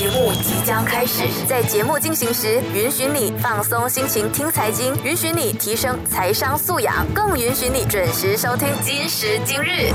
[0.00, 9.92] 节目即将开始，在节目进行时，允许你放松心情听财经，允许你提升财商素养，更允许你准时收听今时今日。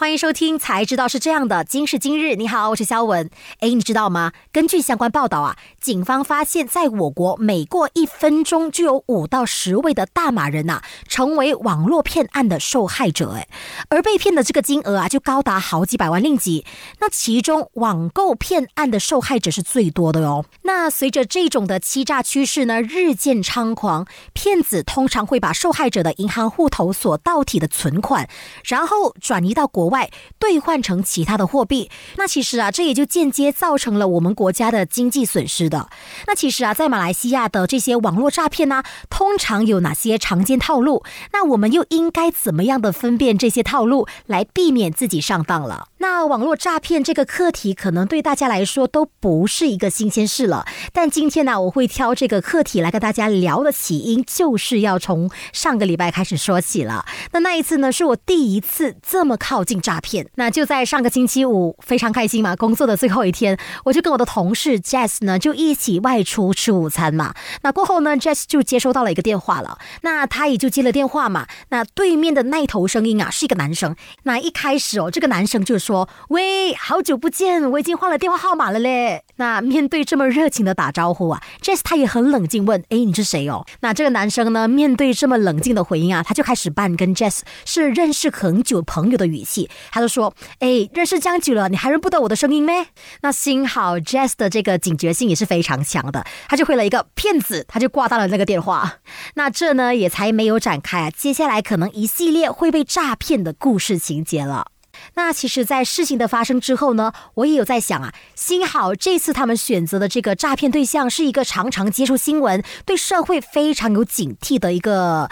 [0.00, 1.62] 欢迎收听，才知道是这样的。
[1.62, 3.28] 今时今日，你好，我是肖文。
[3.58, 4.32] 哎，你知道吗？
[4.50, 13.32] 根据相关报道啊，警方发现，在我国每过一分钟就有五到十位的大马人呐，成为网络骗案的受害者。
[13.32, 13.46] 哎，
[13.90, 16.64] 而被骗的这个金额啊，就高达好几百万令吉。
[17.00, 20.46] 那其中网购骗案的受害者是最多的哟。
[20.62, 28.26] 那随着这种的欺诈趋势呢，日渐猖狂，骗子通常会把受害者的银行户头所到体的存款，
[28.64, 29.89] 然后转移到国。
[29.90, 35.90] 外兑换成其他的货币，那其实啊，这也就间接造成了我们国家的经济损失的。
[36.26, 41.04] 那其实啊，在马来西亚的这些网络诈骗呢，通常有哪些常见套路？
[41.32, 45.88] 那我们又应该怎么样的分辨这些套路，来避免自己上当了？
[46.00, 50.64] 那网络诈骗这个课题，可能对大家来说都不是一个新鲜事了。
[50.92, 57.04] 但今天呢，我会挑这个课题来跟大家聊的起因，就是要从上个礼拜开始说起了。
[57.32, 59.80] 那那一次呢，是我第一次这么靠近。
[59.80, 67.34] 诈骗，那就在上个星期五，非常开心嘛，工作的最后一天，我就跟我的同事 Jess 呢，就一起外出吃午餐嘛。
[67.62, 71.46] 那过后呢，Jess 就接收到了一个电话了，那他也就接了电话嘛。
[71.70, 73.96] 那对面的那头声音啊，是一个男生。
[74.24, 89.68] 那一开始哦，这个男生就说：“说喂，好久不见，我已经换了电话号码了嘞。”那面对这么热情的打招呼啊，Jess 他也很冷静问：“哎，你是谁哦？”那这个男生呢，面对这么冷静的回应啊，他就开始扮跟 Jess 是认识很久朋友的语气。
[89.90, 92.86] 他就说：“哎，认识这样久了，你还认不得我的声音咩？”
[93.22, 98.98] 那幸好 Jess 的这个警觉性也是非常强的，他就回了一个骗子，他就挂断了那个电话。
[99.34, 104.66] 那这呢也才没有展开啊，接下来可能一系列会被诈骗的故事情节了。
[105.14, 115.28] 那其实，在事情的发生之后呢，我也有在想啊，幸好这次他们选择的这个诈骗对象是一个常常接触新闻、对社会非常有警惕的一个。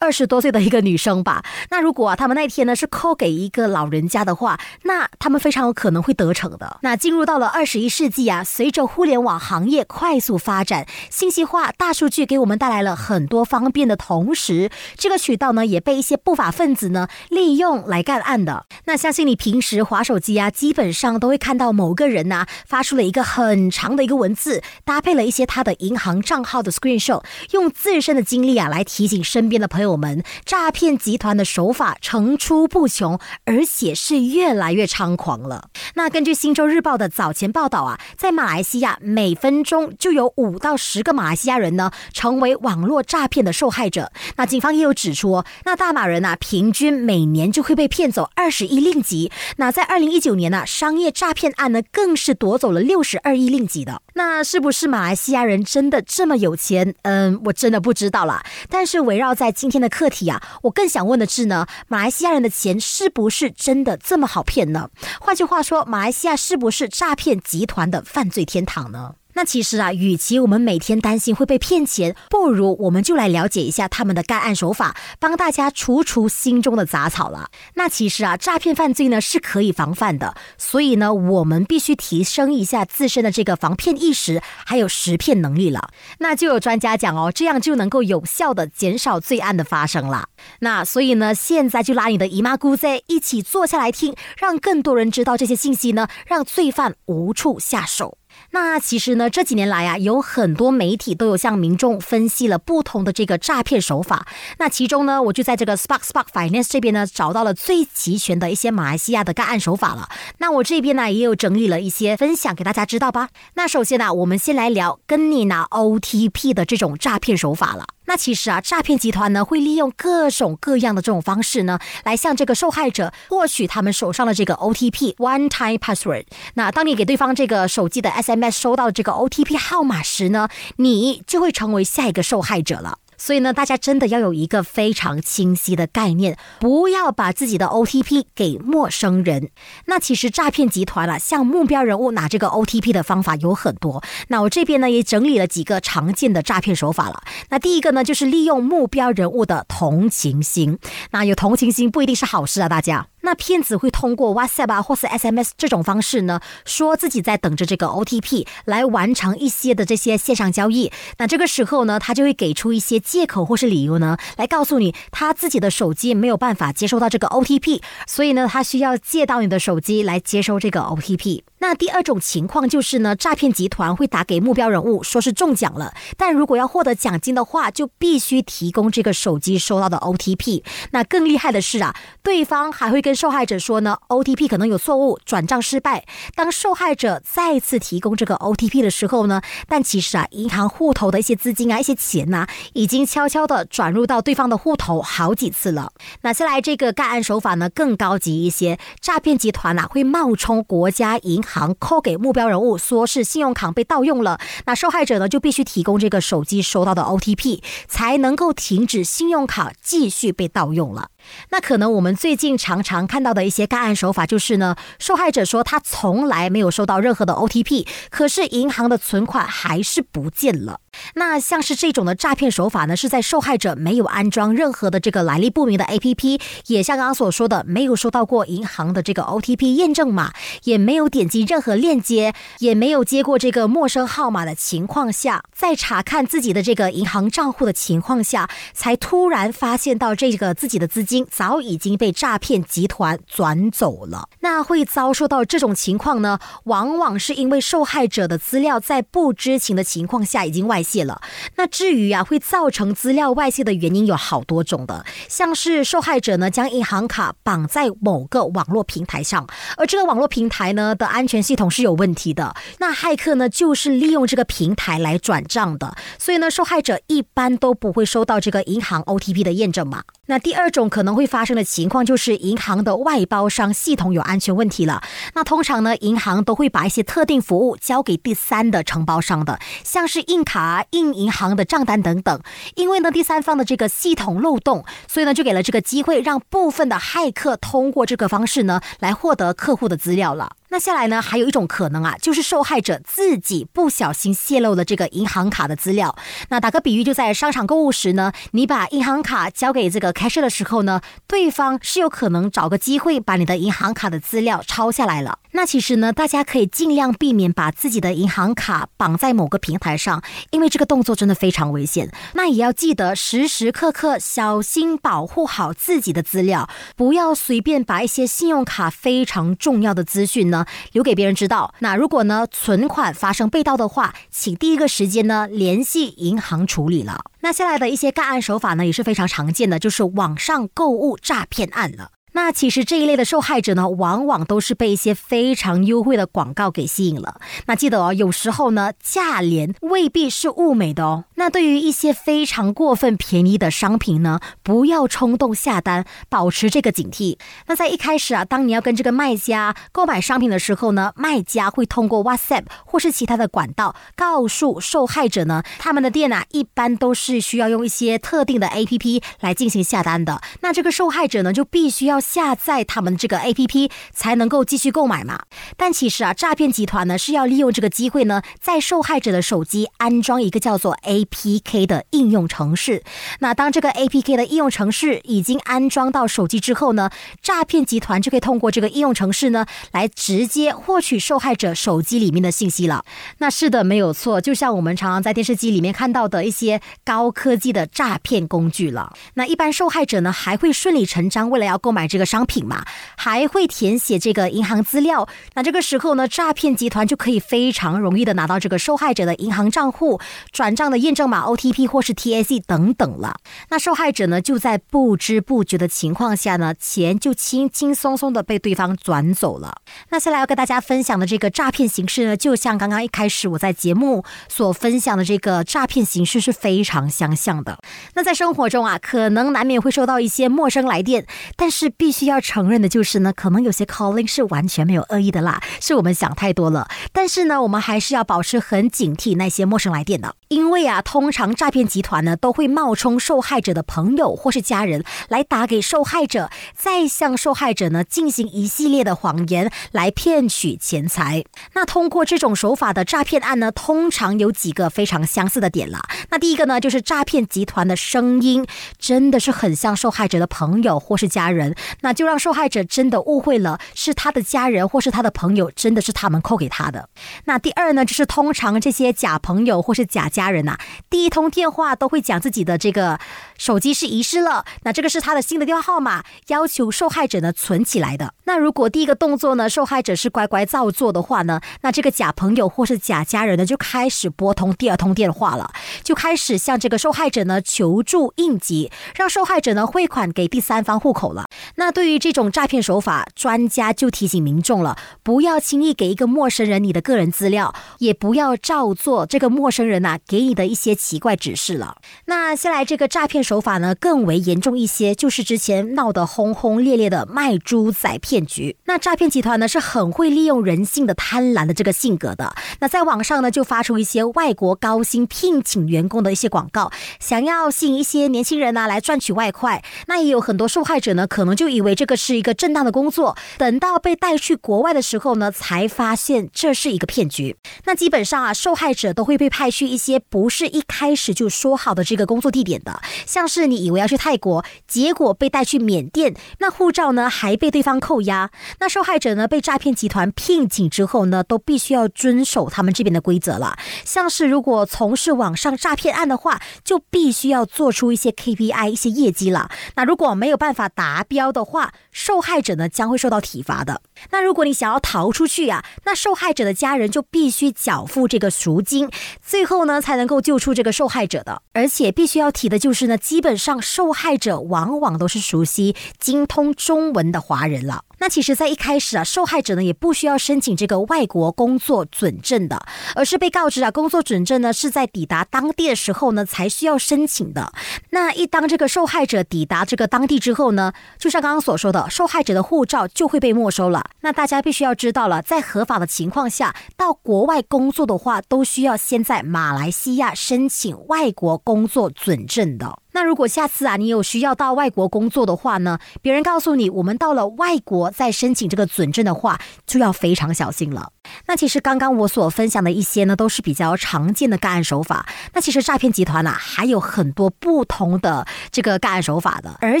[0.02, 6.78] 二十多岁的一个女生吧，那如果啊，他们那天呢是扣给一个老人家的话，那他们非常有可能会得逞的。
[6.82, 18.66] 那进入到了二十一世纪啊，随着互联网行业快速发展，信息化、大数据给我们带来了很多方便的同时，这个渠道呢也被一些不法分子呢利用来干案的。
[18.86, 29.91] 那相信你平时划手机啊，基本上都会看到某个人呐发出了一个很长的一个文字，搭配了一些他的银行账号的 screenshot，用自身的经历啊来提醒身边的朋友。
[29.92, 35.68] 我们诈骗集团的手法层出不穷，而且是越来越猖狂了。
[35.94, 44.10] 那根据《新洲日报》的早前报道啊，在马来西亚每分钟就有五到十个马来西亚人呢成为网络诈骗的受害者。
[44.36, 49.30] 那警方也有指出，那大马人啊平均每年就会被骗走二十亿令吉。
[49.56, 54.00] 那在二零一九年呢，商业诈骗案呢更是夺走了六十二亿令吉的。
[54.14, 56.94] 那是不是马来西亚人真的这么有钱？
[57.02, 58.44] 嗯，我真的不知道啦。
[58.68, 64.90] 但是围绕在今天的课题啊，我更想问的是呢，马来西亚人的钱是不是真的这么好骗呢？
[65.20, 69.14] 换句话说，马来西亚是不是诈骗集团的犯罪天堂呢？
[69.34, 77.50] 那其实啊，与其我们每天担心会被骗钱，不如我们就来了解一下他们的干案手法，帮大家除除心中的杂草了。
[77.74, 85.90] 那其实啊，诈骗犯罪呢是可以防范的，所以呢，我们必须提升一下自身的这个防骗意识，还有识骗能力了。
[86.18, 90.28] 那就有专家讲哦，这样就能够有效的减少罪案的发生了。
[90.60, 98.18] 那所以呢，现在就拉你的姨妈姑在一起坐下来听，让更多人知道这些信息呢，让罪犯无处下手。
[98.54, 104.26] 那其实呢，这几年来啊，有很多媒体都有向民众分析了不同的这个诈骗手法。
[104.58, 110.08] 那其中呢，我就在这个 Spark Spark Finance 这边呢，找到了最齐全的一些马来西亚的干案手法了。
[110.38, 113.30] 那我这边呢，也有整理了一些分享给大家知道吧。
[113.54, 117.86] 那首先呢，我们先来聊跟你拿 OTP 的这种诈骗手法了。
[118.06, 126.26] 那其实啊，诈骗集团呢会利用各种各样的这种方式呢，来向这个受害者获取他们手上的这个 OTP One Time Password。
[126.54, 132.98] 那当你给对方这个手机的 SMS 收到这个 OTP 号码时呢，你就会成为下一个受害者了。
[133.22, 139.50] 所以呢，大家真的要有一个非常清晰的概念，不要把自己的 OTP 给陌生人。
[139.86, 144.02] 那其实诈骗集团啊，向目标人物拿这个 OTP 的方法有很多。
[144.26, 147.22] 那我这边呢也整理了几个常见的诈骗手法了。
[147.50, 150.80] 那第一个呢，就是利用目标人物的同情心。
[151.12, 153.11] 那有同情心不一定是好事啊，大家。
[153.22, 160.92] 那骗子会通过 WhatsApp 啊或是 SMS 这种方式呢，说自己在等着这个 OTP 来完成一些的这些线上交易。
[161.18, 171.42] 那这个时候呢，他就会给出一些借口或是理由呢，来告诉你他自己的手机没有办法接收到这个 OTP，所以呢，他需要借到你的手机来接收这个 OTP。
[171.62, 180.64] 那第二种情况就是呢，诈骗集团会打给目标人物，说是中奖了，但如果要获得奖金的话，就必须提供这个手机收到的 OTP。
[180.90, 186.04] 那更厉害的是啊，对方还会跟受害者说呢，OTP 可能有错误，转账失败。
[186.34, 195.92] 当受害者再次提供这个 OTP 的时候呢，但其实啊，银行户头的一些资金啊、一些钱呐，已经悄悄的转入到对方的户头好几次了。
[196.22, 201.51] 那下来这个干案手法呢更高级一些，诈骗集团呐会冒充国家银行。
[201.52, 211.10] 行扣给目标人物，说是信用卡被盗用了，那受害者呢就必须提供这个手机收到的 OTP，才能够停止信用卡继续被盗用了。
[211.50, 220.80] 那可能我们最近常常看到的一些干案手法就是呢，受害者说他从来没有收到任何的 OTP，可是银行的存款还是不见了。
[221.14, 230.32] 那像是这种的诈骗手法呢，是在受害者没有安装任何的这个来历不明的 APP，也像刚刚所说的没有收到过银行的这个 OTP 验证码，
[230.64, 244.28] 也没有点击任何链接，也没有接过这个陌生号码的情况下，在查看自己的这个银行账户的情况下，才突然发现到这个自己的资金早已经被诈骗集团转走了。
[244.40, 250.82] 那会遭受到这种情况呢，往往是因为受害者的资料在不知情的情况下已经外。
[250.82, 251.22] 泄了。
[251.54, 262.54] 那至于啊，会造成资料外泄的原因有好多种的，像是受害者呢将银行卡绑在某个网络平台上，而这个网络平台呢的安全系统是有问题的。
[262.78, 270.02] 那骇客呢就是利用这个平台来转账的，所以呢受害者一般都不会收到这个银行 OTP 的验证码。
[270.28, 275.02] 那第二种可能会发生的情况就是银行的外包商系统有安全问题了。
[275.34, 280.86] 那通常呢银行都会把一些特定服务交给第三的承包商的，像是印卡。
[280.90, 282.40] 印银行的账单等等，
[282.76, 290.52] 因为呢第三方的这个系统漏洞，所以呢就给了这个机会，让部分的骇客通过这个方式呢来获得客户的资料了。
[290.72, 296.16] 那下来呢，还有一种可能啊，就是受害者自己不小心泄露了这个银行卡的资料。
[296.48, 305.40] 那打个比喻，就在商场购物时呢，你把银行卡交给这个开售的时候呢，对方是有可能找个机会把你的银行卡的资料抄下来了。
[305.52, 312.10] 那其实呢，大家可以尽量避免把自己的银行卡绑在某个平台上，因为这个动作真的非常危险。
[312.34, 320.64] 那也要记得时时刻刻小心保护好自己的资料，不要随便把一些信用卡非常重要的资讯呢。
[320.92, 321.74] 留给别人知道。
[321.80, 327.24] 那如果呢存款发生被盗的话，请第一个时间呢联系银行处理了。
[327.40, 332.12] 那下来的一些干案手法呢也是非常常见的，就是网上购物诈骗案了。
[332.32, 337.40] 那其实这一类的受害者呢，往往都是被一些非常优惠的广告给吸引了。
[337.66, 341.24] 那记得哦，有时候呢，价廉未必是物美的哦。
[341.34, 347.36] 那对于一些非常过分便宜的商品呢，不要冲动下单，保持这个警惕。
[347.66, 360.40] 那在一开始啊，当你要跟这个卖家购买商品的时候呢，卖家会通过 WhatsApp 或是其他的管道告诉受害者呢，他们的店啊，一般都是需要用一些特定的 APP 来进行下单的。
[360.62, 362.21] 那这个受害者呢，就必须要。
[362.22, 365.42] 下载他们这个 A P P 才能够继续购买嘛？
[365.76, 373.02] 但其实啊，诈骗集团呢是要利用这个机会呢，在受害者的手机安装一个叫做 A P K 的应用程式。
[373.40, 377.10] 那当这个 A P K 的应用程式已经安装到手机之后呢，
[377.42, 383.04] 诈骗集团就可以通过这个应用程式呢，来直接获取受害者手机里面的信息了。
[383.38, 389.12] 那是的，没有错，就像我们常常在电视机里面看到的一些高科技的诈骗工具了。
[389.34, 392.02] 那一般受害者呢，还会顺理成章为了要购买。
[392.12, 392.84] 这个商品嘛，
[393.16, 395.26] 还会填写这个银行资料。
[395.54, 400.20] 那这个时候呢，诈骗集团就可以非常容易的拿到这个受害者的银行账户、
[400.52, 403.36] 转账的验证码 OTP 或是 TAC 等等了。
[403.70, 409.76] 那受害者呢，就在不知不觉的情况下呢，钱就轻轻松松的被对方转走了。
[410.10, 417.78] 那下来要跟大家分享的这个诈骗形式呢，就像刚刚一开始我在节目所分享的这个诈骗形式是非常相像的。
[418.14, 421.26] 那在生活中啊，可能难免会收到一些陌生来电，
[421.56, 421.90] 但是。
[422.02, 426.88] 必须要承认的就是呢，可能有些 calling 是完全没有恶意的啦，是我们想太多了。
[427.12, 441.44] 但是呢，我们还是要保持很警惕那些陌生来电的，因为啊，通常诈骗集团呢都会冒充受害者的朋友或是家人来打给受害者，再向受害者呢进行一系列的谎言来骗取钱财。
[441.74, 446.00] 那通过这种手法的诈骗案呢，通常有几个非常相似的点了。
[446.30, 448.66] 那第一个呢，就是诈骗集团的声音
[448.98, 451.76] 真的是很像受害者的朋友或是家人。
[452.00, 457.08] 那就让受害者真的误会了是他的家人或是他的朋友，真的是他们扣给他的。
[457.44, 463.18] 那第二呢，就是通常这些假朋友或是假家人呐，第一通电话都会讲自己的这个
[463.58, 468.34] 手机是遗失了，那这个是他的新的电话号码，要求受害者呢存起来的。
[468.44, 475.70] 那如果第一个动作呢，受害者是乖乖照做的话呢，那这个假朋友或是假家人呢就开始拨通第二通电话了，
[476.02, 481.44] 就开始向这个受害者呢求助应急，让受害者呢汇款给第三方户口了。
[481.84, 491.96] 那对于这种诈骗手法，专家就提醒民众了，不要轻易给一个陌生人你的个人资料，也不要照做这个陌生人呐给你的一些奇怪指示了。
[492.26, 498.76] 那下来这个诈骗手法呢更为严重一些，就是之前闹得轰轰烈烈的卖猪仔骗局。
[498.84, 509.82] 那诈骗集团呢是很会利用人性的贪婪的这个性格的，那在网上呢就发出一些外国高薪聘请员工的一些广告，想要吸引一些年轻人呢来赚取外快。
[510.06, 511.56] 那也有很多受害者呢可能。
[511.62, 517.56] 就以为这个是一个正当的工作，等到被带去国外的时候呢，才发现这是一个骗局。
[517.84, 528.50] 那基本上啊，受害者都会被派去一些不是一开始就说好的这个工作地点的，像是你以为要去泰国，结果被带去缅甸，那护照呢还被对方扣押。
[528.80, 533.76] 那受害者呢被诈骗集团聘请之后呢，都必须要遵守他们这边的规则了。
[534.04, 539.70] 像是如果从事网上诈骗案的话，就必须要做出一些 KPI 一些业绩了。
[539.96, 544.02] 那如果没有办法达标，的的话，受害者呢将会受到体罚的。
[544.30, 549.08] 那如果你想要逃出去呀，那受害者的家人就必须缴付这个赎金，
[549.40, 551.62] 最后呢才能够救出这个受害者的。
[551.72, 558.04] 而且必须要提的就是呢，基本上受害者往往都是熟悉、精通中文的华人了。
[558.22, 562.80] 那其实，在一开始啊，受害者呢也不需要申请这个外国工作准证的，
[563.16, 567.72] 而是被告知啊，工作准证呢是在抵达当地的时候呢才需要申请的。
[568.10, 574.08] 那一当这个受害者抵达这个当地之后呢，就像刚刚所说的，受害者的护照就会被没收了。
[574.20, 583.01] 那大家必须要知道了，在合法的情况下，到国外工作的话，都需要先在马来西亚申请外国工作准证的。
[583.12, 591.12] 那如果下次啊，你有需要到外国工作的话呢，别人告诉你我们到了外国再申请这个准证的话，就要非常小心了。
[591.46, 595.26] 那其实刚刚我所分享的一些呢，都是比较常见的干案手法。
[595.52, 600.00] 那其实诈骗集团呢，还有很多不同的这个干案手法的，而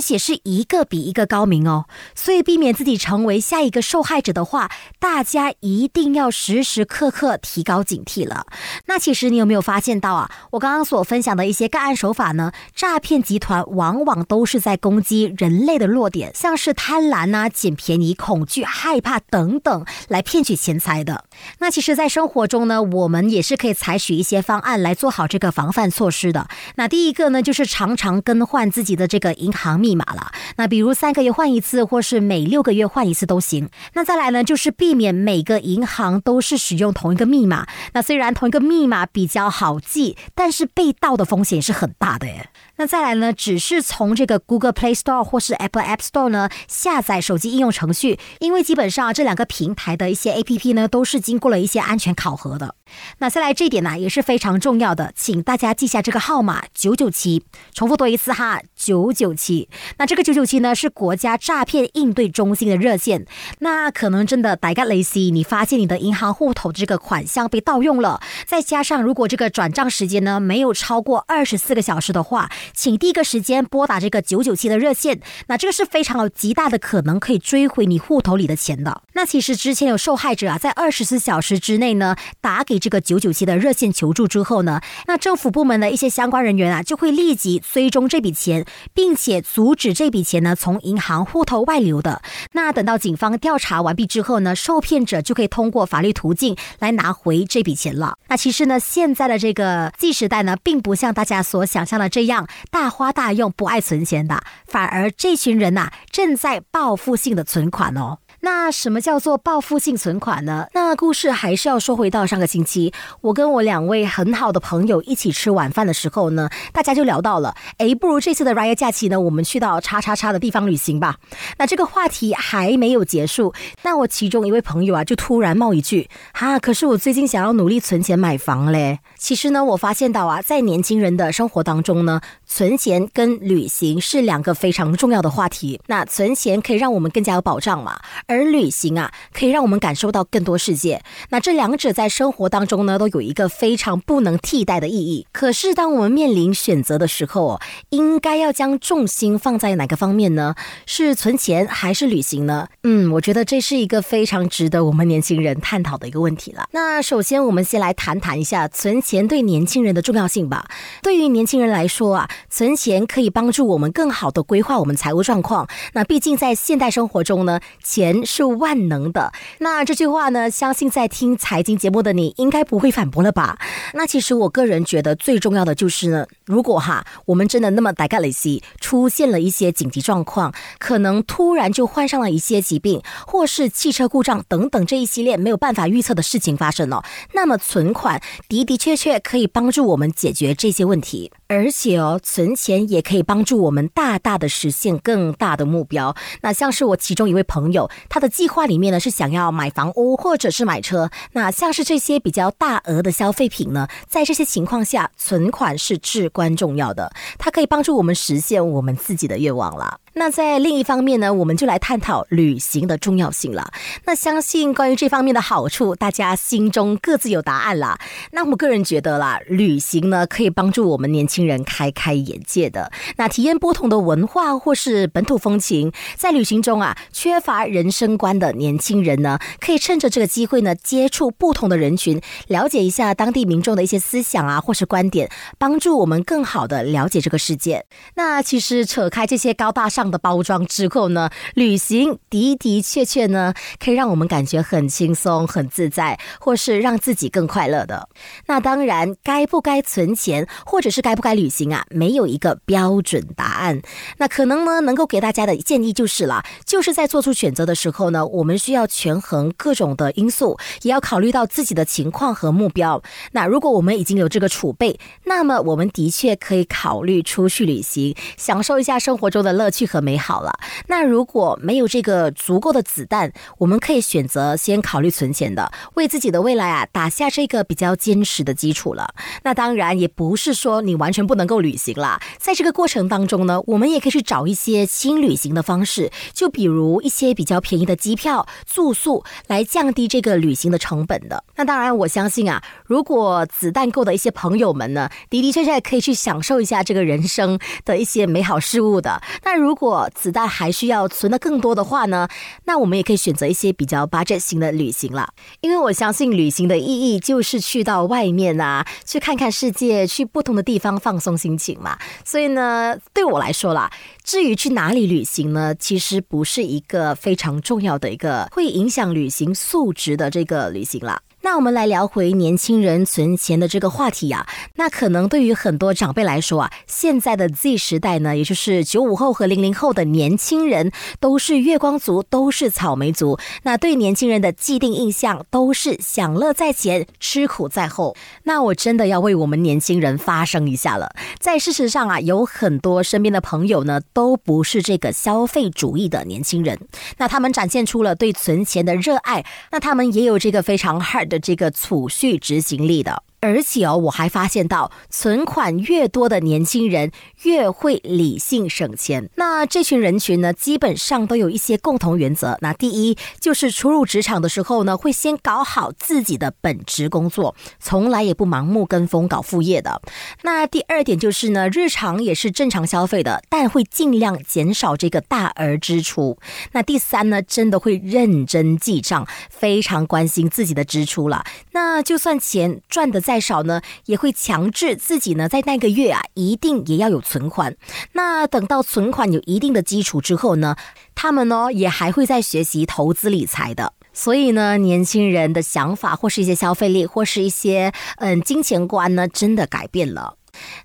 [0.00, 1.86] 且是一个比一个高明哦。
[2.14, 8.46] 所以避免自己成为下一个受害者的话，大家一定要时时刻刻提高警惕了。
[8.86, 10.30] 那其实你有没有发现到啊？
[10.52, 21.24] 我刚刚所分享的一些干案手法呢，诈骗集团往往都是在攻击人类的弱点，像是贪婪啊、捡便宜、恐惧、害怕等等，来骗取钱财的。
[21.58, 26.46] 那其实，在生活中呢，我们也是可以采取一些方案来做好这个防范措施的。
[26.76, 30.32] 那第一个呢，就是常常更换自己的这个银行密码了。
[30.56, 33.68] 那比如三个月换一次，或是每六个月换一次都行。
[33.94, 37.66] 那再来呢，就是避免每个银行都是使用同一个密码。
[37.94, 42.50] 那虽然同一个密码比较好记，但是被盗的风险是很大的耶。
[42.82, 52.74] 那再来呢，只是从这个 Google Play Store 或是 Apple App Store 呢下载手机应用程序，因为基本上这两个平台的一些 APP 呢都是经过了一些安全考核的。
[53.18, 57.44] 那再来这一点呢也是非常重要的，请大家记下这个号码九九七，
[57.74, 59.68] 重复多一次哈，九九七。
[59.98, 63.26] 那这个九九七呢是国家诈骗应对中心的热线。
[63.60, 72.50] 那可能真的大家雷西，你发现你的银行户头这个款项被盗用了，再加上如果这个转账时间呢没有超过二十四个小时的话。
[72.74, 79.02] 请第一个时间拨打这个九九七的热线，那这个是非常有极大的可能可以追回你户头里的钱的。
[79.12, 92.20] 那其实之前有受害者啊，在二十四小时之内呢，打给这个九九七的热线求助之后呢，那政府部门的一些相关人员啊，就会立即追踪这笔钱，并且阻止这笔钱呢从银行户头外流的。
[92.54, 98.16] 那等到警方调查完毕之后呢，受骗者就可以通过法律途径来拿回这笔钱了。
[98.26, 102.48] 那其实呢，现在的这个 Z 时代呢，并不像大家所想象的这样。
[102.72, 108.18] 大花大用不爱存钱的，反而这群人呐正在报复性的存款哦。
[108.54, 110.66] 那什么叫做报复性存款呢？
[110.74, 112.92] 那故事还是要说回到上个星期，
[113.22, 121.16] 我跟我两位很好的朋友一起吃晚饭的时候呢，大家就聊到了，哎，不如这次的 Raya 假期呢，我们去到叉叉叉的地方旅行吧。
[121.56, 129.00] 那这个话题还没有结束，那我其中一位朋友啊，就突然冒一句，哈，可是我最近想要努力存钱买房嘞。
[129.16, 135.80] 其实呢，我发现到啊，在年轻人的生活当中呢，存钱跟旅行是两个非常重要的话题。
[135.86, 137.98] 那存钱可以让我们更加有保障嘛。
[138.26, 141.02] 而旅行啊，可以让我们感受到更多世界。
[141.28, 145.26] 那这两者在生活当中呢，都有一个非常不能替代的意义。
[145.32, 150.54] 可是，当我们面临选择的时候，应该要将重心放在哪个方面呢？
[150.86, 152.68] 是存钱还是旅行呢？
[152.82, 156.68] 嗯，我觉得这是一个非常值得我们年轻人探讨的一个问题了。
[156.72, 160.66] 那首先，我们先来谈谈一下存钱对年轻人的重要性吧。
[161.02, 165.68] 对于年轻人来说啊，存钱可以帮助我们更好的规划我们财务状况。
[165.92, 169.30] 那毕竟在现代生活中呢，钱是万能的。
[169.58, 173.58] 那这句话呢，相信在听财经节目的你应该不会反驳了吧？
[173.92, 191.30] 那其实我个人觉得最重要的就是呢，如果哈我们真的那么大概雷西出现了一些紧急状况，可能突然就患上了一些疾病，或是汽车故障等等这一系列没有办法预测的事情发生了，那么存款的的确确可以帮助我们解决这些问题。
[191.48, 196.16] 而且哦，存钱也可以帮助我们大大的实现更大的目标。
[196.40, 201.10] 那像是我其中一位朋友，他的计划里面呢是想要买房屋或者是买车。
[201.32, 207.12] 那像是这些比较大额的消费品呢，在这些情况下，存款是至关重要的。
[207.38, 209.98] 它可以帮助我们实现我们自己的愿望了。
[210.14, 213.72] 那在另一方面呢，我们就来探讨旅行的重要性了。
[214.04, 217.98] 那相信关于这方面的好处，大家心中各自有答案啦。
[218.32, 225.90] 那我个人觉得啦，旅行呢可以帮助我们年轻人开开眼界的，那体验不同的文化或是本土风情。
[226.16, 237.86] 在旅行中啊，缺乏人生观的年轻人呢，可以趁着这个机会呢，接触不同的人群，了解一下当地民众的一些思想啊，或是观点，帮助我们更好的了解这个世界。
[238.16, 240.01] 那其实扯开这些高大上。
[240.10, 248.08] 的包装之后呢，旅行的的确确呢，可以让我们感觉很轻松、很自在，或是让自己更快乐的。
[248.46, 253.82] 那当然，该不该存钱，或者是该不该旅行啊，没有一个标准答案。
[254.18, 263.02] 那可能呢，能够给大家的建议就是了，就是在做出选择的时候呢，我们需要权衡各种的因素，也要考虑到自己的情况和目标。
[263.32, 269.82] 那如果我们已经有这个储备，那么我们的确可以考虑出去旅行，享受一下生活中的乐趣。
[269.92, 270.58] 和美好了。
[270.86, 279.14] 那如果没有这个足够的子弹，我们可以选择先考虑存钱的，为自己的未来啊打下这个比较坚实的基础了。
[279.42, 291.44] 那当然也不是说你完全不能够旅行啦，在这个过程当中呢，我们也可以去找一些轻旅行的方式，就比如一些比较便宜的机票、住宿，来降低这个旅行的成本的。
[291.56, 299.20] 那当然，我相信啊，如果子弹够的一些朋友们呢，的的确确可以去享受一下这个人生的一些美好事物的。
[299.44, 302.28] 那如果如如果子弹还需要存的更多的话呢，
[302.66, 305.34] 那我们也可以选择一些比较 budget 型的旅行了。
[305.60, 311.98] 因为我相信旅行的意义就是去到外面啊，去看看世界，去不同的地方放松心情嘛。
[312.24, 313.90] 所以呢，对我来说啦，
[314.22, 321.22] 至于去哪里旅行呢，其实不是一个非常重要的一个会影响旅行素质的这个旅行了。
[321.44, 324.46] 那我们来聊回年轻人存钱的这个话题呀。
[324.76, 333.40] 那可能对于很多长辈来说啊，现在的 Z 时代呢，也就是九五后和零零后的年轻人，都是月光族，都是草莓族。
[333.64, 338.16] 那对年轻人的既定印象都是享乐在前，吃苦在后。
[338.44, 341.12] 那我真的要为我们年轻人发声一下了。
[341.40, 346.78] 在事实上啊，有很多身边的朋友呢，都不是这个消费主义的年轻人。
[347.18, 351.31] 那他们展现出了对存钱的热爱，那他们也有这个非常 hard。
[351.32, 353.22] 的这个储蓄执行力的。
[353.42, 357.10] 而且哦，我还发现到，存款越多的年轻人
[357.42, 359.28] 越会理性省钱。
[359.34, 362.56] 那这群人群呢，基本上都有一些共同原则。
[362.60, 370.00] 那第一，就是初入职场的时候呢，会先搞好自己的本职工作，从来也不盲目跟风搞副业的。
[370.42, 376.38] 那第二点就是呢，日常也是正常消费的，但会尽量减少这个大额支出。
[376.70, 381.44] 那第三呢，真的会认真记账，非常关心自己的支出了。
[381.72, 387.74] 那就算钱赚的再再少呢，也会强制自己呢，在那个月啊，一定也要有存款。
[388.12, 390.76] 那等到存款有一定的基础之后呢，
[391.14, 393.94] 他们呢也还会在学习投资理财的。
[394.12, 400.36] 所以呢，年轻人的想法或是一些消费力或是一些嗯金钱观呢，真的改变了。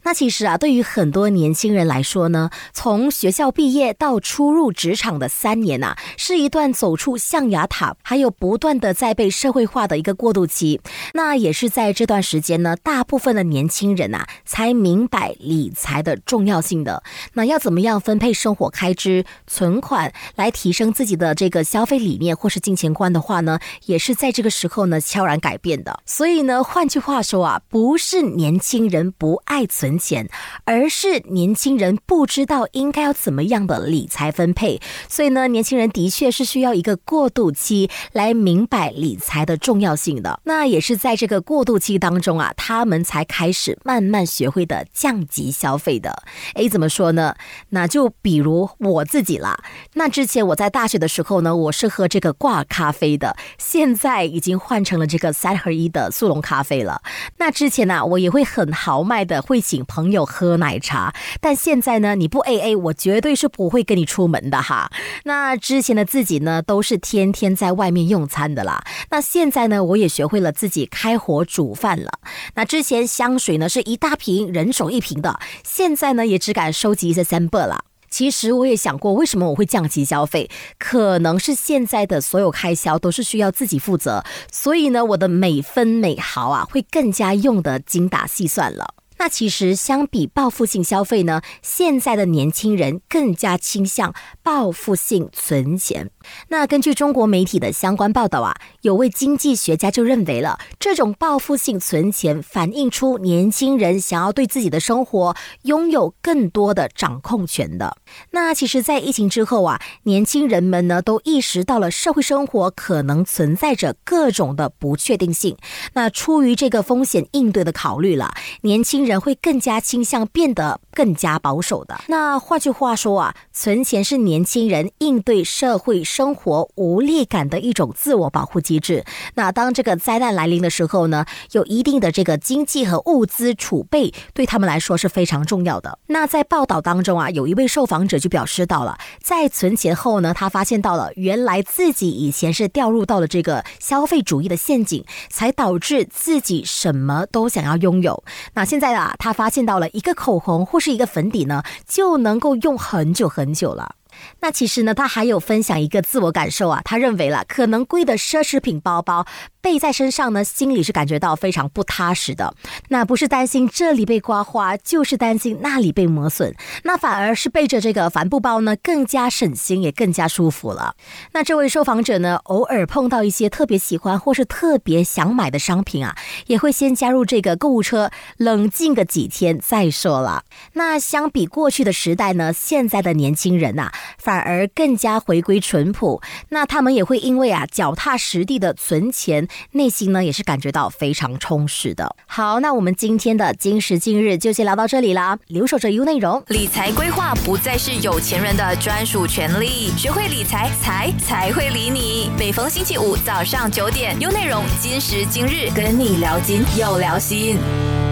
[0.04, 10.80] 那其实啊，对于很多年轻人来说呢，从学校毕业到初入职场的三年呐，是一段走出象牙塔，还有不断的在被社会化的一个过渡期。
[11.14, 17.04] 那也是在这段时间呢，大部分的年轻人呐，才明白理财的重要性的。
[17.34, 26.00] 那要怎么样分配生活开支、存款，来提升自己的这个消费理念或是金钱观的话呢，也是在这个时候呢悄然改变的。
[26.06, 29.67] 所以呢，换句话说啊，不是年轻人不爱。
[29.68, 30.28] 存钱，
[30.64, 34.82] 而是年轻人不知道应该要怎么样的理财分配。
[35.08, 40.40] 所以呢，年轻人的确是需要一个过渡期来明白理财的重要性的。
[40.46, 46.24] 那也是在这个过渡期当中啊，他们才开始慢慢学会的降级消费的。
[46.56, 47.36] 诶，怎么说呢？
[47.70, 49.60] 那就比如我自己啦。
[49.94, 57.02] 那之前我在大学的时候呢，我是喝这个挂咖啡的，现在已经换成了这个三合一的速溶咖啡了。
[57.38, 64.92] 那之前呢，我也会很豪迈的会请朋友喝奶茶，但现在呢，你不 A A，我绝对是不会跟你出门的哈。
[65.24, 68.84] 那之前的自己呢，都是天天在外面用餐的啦。
[69.10, 72.12] 那现在呢，我也学会了自己开火煮饭了。
[72.56, 77.86] 那之前香水呢是一大瓶，人手一瓶的，现在呢也只敢收集一些 sample 了。
[78.10, 80.50] 其实我也想过，为什么我会降级消费？
[80.80, 88.94] 可能是现在的所有开销都是需要自己负责，所以呢，我的每分每毫啊，会更加用得精打细算了。
[89.20, 96.12] 那其实相比报复性消费呢，现在的年轻人更加倾向报复性存钱。
[96.50, 107.98] 那根据中国媒体的相关报道啊，有位经济学家就认为了，这种报复性存钱反映出年轻人想要对自己的生活拥有更多的掌控权的。
[108.32, 115.58] 那其实，在疫情之后啊，年轻人们呢都意识到了社会生活可能存在着各种的不确定性。
[115.94, 119.07] 那出于这个风险应对的考虑了，年轻。
[119.08, 122.00] 人会更加倾向变得更加保守的。
[122.08, 129.04] 那换句话说啊，存钱是年轻人应对社会生活无力感的一种自我保护机制。
[129.34, 135.98] 那当这个灾难来临的时候呢，有一定的这个经济和物资储备，对他们来说是非常重要的。
[136.06, 148.24] 那在报道当中啊，有一位受访者就表示到了，在存钱后呢，他发现到了原来自己以前是掉入到了这个消费主义的陷阱，才导致自己什么都想要拥有。
[148.54, 148.96] 那现在。
[148.98, 153.96] 啊，他发现到了一个口红或是一个粉底呢，就能够用很久很很久了。
[154.42, 159.26] 那其实呢，他还有分享一个自我感受啊，他认为了可能贵的奢侈品包包。
[159.68, 162.56] 背在身上呢，心里是感觉到非常不踏实的。
[162.88, 166.56] 那不是担心这里被刮花，就是担心那里被磨损。
[166.84, 170.96] 那反而是背着这个帆布包呢，更加省心，也更加舒服了。
[171.34, 180.46] 那这位受访者呢，偶尔碰到一些特别喜欢或是特别想买的商品啊，也会先加入这个购物车，冷静个几天再说了。
[180.76, 186.22] 那相比过去的时代呢，现在的年轻人呐，反而更加回归淳朴。
[186.48, 189.46] 那他们也会因为啊，脚踏实地的存钱。
[189.72, 192.16] 内心呢也是感觉到非常充实的。
[192.26, 195.38] 好，那我们今天的今时今日就先聊到这里啦。
[195.48, 202.30] 留守着 U 内容，理财规划不再是有钱人的专属权利，学会理财，财才会理你。
[202.38, 208.07] 每逢星期五早上九点，U 内容今时今日跟你聊金又聊心。